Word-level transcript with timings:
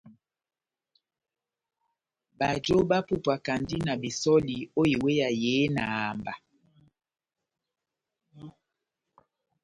Bajo 2.39 2.77
bapupwakandi 2.89 3.75
na 3.85 3.93
besὸli 4.01 4.57
ó 4.79 4.81
iweya 4.93 5.27
yehé 5.41 5.71
na 5.75 5.83
amba. 6.09 6.33